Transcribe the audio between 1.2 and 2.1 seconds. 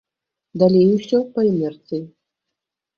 па інерцыі.